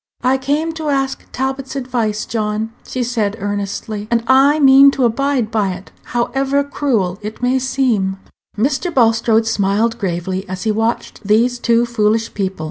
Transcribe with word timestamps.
"I 0.23 0.39
came 0.39 0.71
to 0.71 0.89
ask 0.89 1.27
Talbot's 1.31 1.75
advice, 1.75 2.25
John," 2.25 2.71
she 2.87 3.03
said, 3.03 3.35
earnestly, 3.39 4.07
"and 4.09 4.23
I 4.25 4.57
mean 4.59 4.89
to 4.97 5.05
abide 5.05 5.51
by 5.51 5.73
it, 5.73 5.91
however 6.05 6.63
cruel 6.63 7.19
it 7.21 7.43
may 7.43 7.59
seem." 7.59 8.17
Mr. 8.57 8.91
Bulstrode 8.91 9.45
smiled 9.45 9.99
gravely 9.99 10.49
as 10.49 10.63
he 10.63 10.71
watched 10.71 11.21
these 11.23 11.59
two 11.59 11.85
foolish 11.85 12.33
people. 12.33 12.59